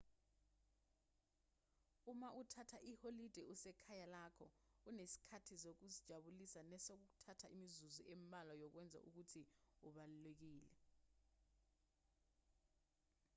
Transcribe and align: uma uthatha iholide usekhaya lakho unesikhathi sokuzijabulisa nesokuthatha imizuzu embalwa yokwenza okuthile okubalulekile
uma 2.11 2.29
uthatha 2.39 2.77
iholide 2.91 3.41
usekhaya 3.53 4.05
lakho 4.15 4.45
unesikhathi 4.89 5.55
sokuzijabulisa 5.63 6.59
nesokuthatha 6.71 7.47
imizuzu 7.55 8.01
embalwa 8.13 8.53
yokwenza 8.61 8.99
okuthile 9.07 9.51
okubalulekile 9.87 10.69